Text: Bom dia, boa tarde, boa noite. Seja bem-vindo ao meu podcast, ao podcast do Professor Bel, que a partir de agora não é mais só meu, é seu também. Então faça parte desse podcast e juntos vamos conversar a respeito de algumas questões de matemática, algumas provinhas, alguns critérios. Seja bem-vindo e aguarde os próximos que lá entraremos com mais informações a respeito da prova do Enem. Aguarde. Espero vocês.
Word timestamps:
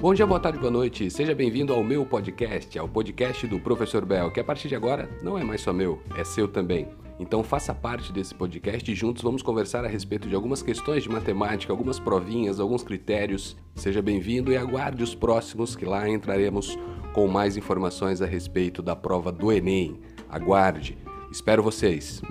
Bom 0.00 0.14
dia, 0.14 0.24
boa 0.24 0.38
tarde, 0.38 0.60
boa 0.60 0.70
noite. 0.70 1.10
Seja 1.10 1.34
bem-vindo 1.34 1.72
ao 1.72 1.82
meu 1.82 2.06
podcast, 2.06 2.78
ao 2.78 2.88
podcast 2.88 3.44
do 3.48 3.58
Professor 3.58 4.04
Bel, 4.04 4.30
que 4.30 4.38
a 4.38 4.44
partir 4.44 4.68
de 4.68 4.76
agora 4.76 5.10
não 5.24 5.36
é 5.36 5.42
mais 5.42 5.60
só 5.60 5.72
meu, 5.72 6.00
é 6.16 6.22
seu 6.22 6.46
também. 6.46 6.86
Então 7.18 7.42
faça 7.42 7.74
parte 7.74 8.12
desse 8.12 8.32
podcast 8.32 8.88
e 8.88 8.94
juntos 8.94 9.24
vamos 9.24 9.42
conversar 9.42 9.84
a 9.84 9.88
respeito 9.88 10.28
de 10.28 10.36
algumas 10.36 10.62
questões 10.62 11.02
de 11.02 11.08
matemática, 11.08 11.72
algumas 11.72 11.98
provinhas, 11.98 12.60
alguns 12.60 12.84
critérios. 12.84 13.56
Seja 13.74 14.00
bem-vindo 14.00 14.52
e 14.52 14.56
aguarde 14.56 15.02
os 15.02 15.16
próximos 15.16 15.74
que 15.74 15.84
lá 15.84 16.08
entraremos 16.08 16.78
com 17.12 17.26
mais 17.26 17.56
informações 17.56 18.22
a 18.22 18.26
respeito 18.26 18.80
da 18.80 18.94
prova 18.94 19.32
do 19.32 19.50
Enem. 19.50 19.98
Aguarde. 20.28 20.96
Espero 21.28 21.60
vocês. 21.60 22.22